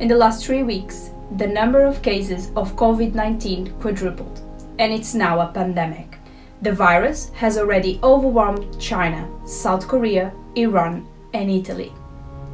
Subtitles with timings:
[0.00, 4.40] In the last three weeks, the number of cases of COVID 19 quadrupled,
[4.78, 6.16] and it's now a pandemic.
[6.62, 11.92] The virus has already overwhelmed China, South Korea, Iran, and Italy.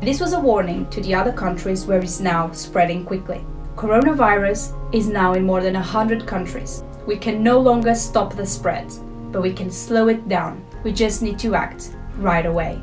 [0.01, 3.45] This was a warning to the other countries where it's now spreading quickly.
[3.77, 6.83] Coronavirus is now in more than 100 countries.
[7.07, 8.93] We can no longer stop the spread,
[9.31, 10.67] but we can slow it down.
[10.83, 12.81] We just need to act right away.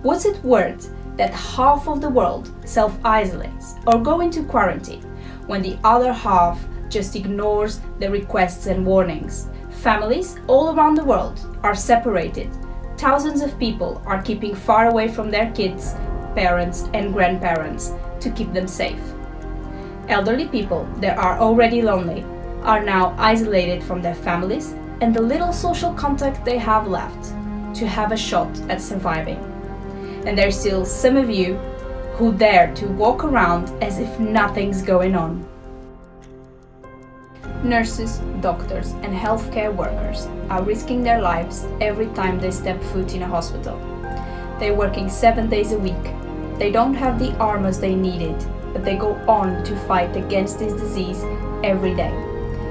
[0.00, 5.02] What's it worth that half of the world self isolates or go into quarantine
[5.46, 9.48] when the other half just ignores the requests and warnings
[9.82, 12.50] Families all around the world are separated.
[12.96, 15.94] Thousands of people are keeping far away from their kids,
[16.34, 19.00] parents, and grandparents to keep them safe.
[20.08, 22.24] Elderly people that are already lonely
[22.62, 27.32] are now isolated from their families and the little social contact they have left
[27.76, 29.55] to have a shot at surviving.
[30.26, 31.54] And there's still some of you
[32.16, 35.46] who dare to walk around as if nothing's going on.
[37.62, 43.22] Nurses, doctors, and healthcare workers are risking their lives every time they step foot in
[43.22, 43.78] a hospital.
[44.58, 45.94] They're working seven days a week.
[46.58, 48.36] They don't have the armors they needed,
[48.72, 51.22] but they go on to fight against this disease
[51.62, 52.12] every day,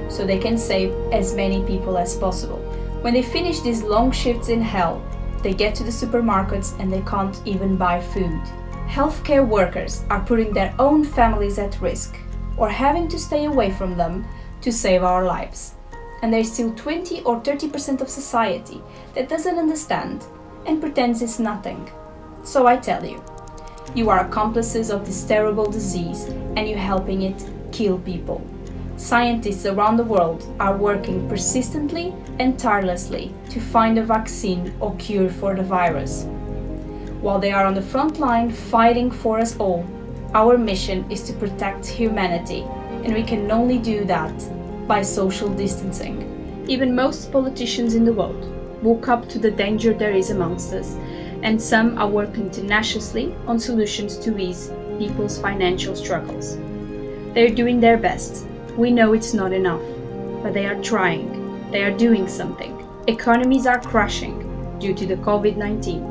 [0.09, 2.59] so they can save as many people as possible.
[3.01, 5.01] When they finish these long shifts in hell,
[5.45, 8.41] they get to the supermarkets and they can't even buy food.
[8.87, 12.17] Healthcare workers are putting their own families at risk
[12.57, 14.25] or having to stay away from them
[14.61, 15.75] to save our lives.
[16.23, 18.81] And there's still 20 or 30% of society
[19.13, 20.25] that doesn't understand
[20.65, 21.91] and pretends it's nothing.
[22.43, 23.23] So I tell you,
[23.93, 26.23] you are accomplices of this terrible disease
[26.55, 28.41] and you're helping it kill people.
[28.97, 35.29] Scientists around the world are working persistently and tirelessly to find a vaccine or cure
[35.29, 36.25] for the virus.
[37.19, 39.85] While they are on the front line fighting for us all,
[40.33, 42.61] our mission is to protect humanity,
[43.03, 46.63] and we can only do that by social distancing.
[46.67, 48.51] Even most politicians in the world
[48.81, 50.95] woke up to the danger there is amongst us,
[51.43, 56.57] and some are working tenaciously on solutions to ease people's financial struggles.
[57.33, 58.47] They are doing their best.
[58.77, 59.81] We know it's not enough,
[60.43, 61.71] but they are trying.
[61.71, 62.85] They are doing something.
[63.07, 64.41] Economies are crashing
[64.79, 66.03] due to the COVID 19,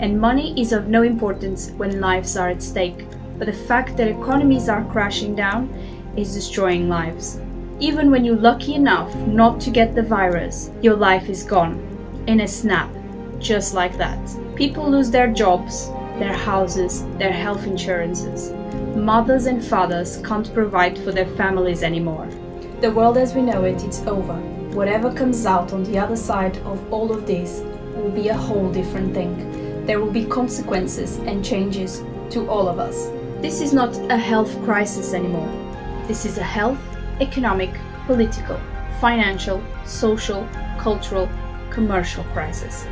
[0.00, 3.06] and money is of no importance when lives are at stake.
[3.38, 5.68] But the fact that economies are crashing down
[6.14, 7.40] is destroying lives.
[7.80, 11.80] Even when you're lucky enough not to get the virus, your life is gone
[12.26, 12.90] in a snap,
[13.38, 14.20] just like that.
[14.54, 18.52] People lose their jobs, their houses, their health insurances.
[18.96, 22.28] Mothers and fathers can't provide for their families anymore.
[22.80, 24.36] The world as we know it, it's over.
[24.74, 27.62] Whatever comes out on the other side of all of this
[27.94, 29.86] will be a whole different thing.
[29.86, 33.10] There will be consequences and changes to all of us.
[33.40, 35.50] This is not a health crisis anymore.
[36.06, 36.78] This is a health
[37.20, 37.70] economic,
[38.06, 38.60] political,
[39.00, 40.48] financial, social,
[40.78, 41.28] cultural,
[41.70, 42.86] commercial crisis.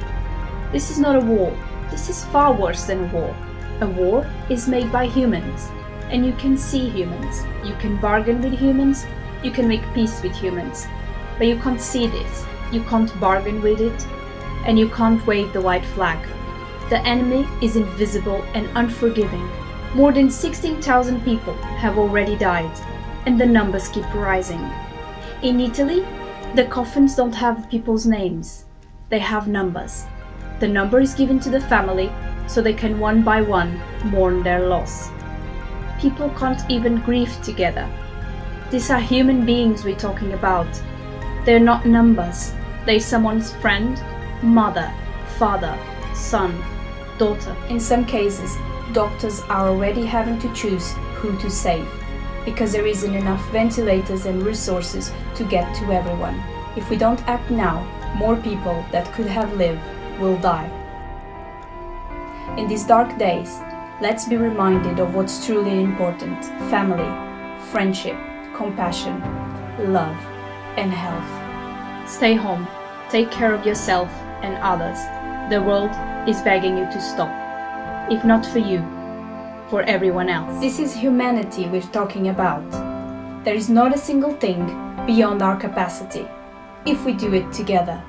[0.72, 1.56] This is not a war.
[1.92, 3.36] This is far worse than a war.
[3.82, 5.68] A war is made by humans,
[6.10, 7.44] and you can see humans.
[7.64, 9.06] You can bargain with humans.
[9.44, 10.86] You can make peace with humans.
[11.38, 12.44] But you can't see this.
[12.72, 14.06] You can't bargain with it.
[14.66, 16.18] And you can't wave the white flag.
[16.88, 19.48] The enemy is invisible and unforgiving.
[19.94, 21.54] More than 16,000 people
[21.84, 22.74] have already died
[23.26, 24.60] and the numbers keep rising.
[25.42, 26.04] In Italy,
[26.54, 28.64] the coffins don't have people's names,
[29.08, 30.06] they have numbers.
[30.62, 32.08] The number is given to the family
[32.46, 35.10] so they can one by one mourn their loss.
[35.98, 37.90] People can't even grieve together.
[38.70, 40.68] These are human beings we're talking about.
[41.44, 42.54] They're not numbers,
[42.86, 44.00] they're someone's friend,
[44.40, 44.88] mother,
[45.36, 45.76] father,
[46.14, 46.54] son,
[47.18, 47.56] daughter.
[47.68, 48.56] In some cases,
[48.92, 51.88] doctors are already having to choose who to save
[52.44, 56.40] because there isn't enough ventilators and resources to get to everyone.
[56.76, 57.82] If we don't act now,
[58.14, 59.80] more people that could have lived
[60.20, 60.70] will die.
[62.58, 63.60] In these dark days,
[64.00, 67.08] let's be reminded of what's truly important family,
[67.70, 68.16] friendship,
[68.54, 69.20] compassion,
[69.92, 70.16] love,
[70.76, 72.08] and health.
[72.08, 72.66] Stay home,
[73.10, 74.08] take care of yourself
[74.42, 74.98] and others.
[75.50, 75.90] The world
[76.28, 77.30] is begging you to stop.
[78.10, 78.80] If not for you,
[79.70, 80.60] for everyone else.
[80.60, 82.70] This is humanity we're talking about.
[83.44, 84.66] There is not a single thing
[85.06, 86.28] beyond our capacity
[86.84, 88.02] if we do it together.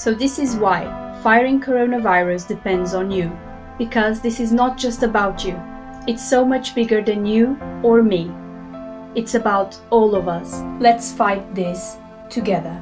[0.00, 0.86] So, this is why
[1.22, 3.30] firing coronavirus depends on you,
[3.76, 5.60] because this is not just about you,
[6.08, 8.32] it's so much bigger than you or me.
[9.14, 10.62] It's about all of us.
[10.80, 11.98] Let's fight this
[12.30, 12.80] together.